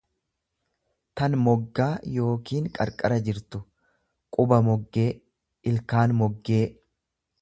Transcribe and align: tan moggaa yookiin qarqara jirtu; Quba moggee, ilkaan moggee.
tan 1.19 1.35
moggaa 1.47 1.89
yookiin 2.13 2.69
qarqara 2.79 3.19
jirtu; 3.27 3.61
Quba 4.39 4.59
moggee, 4.69 5.07
ilkaan 5.73 6.17
moggee. 6.23 6.65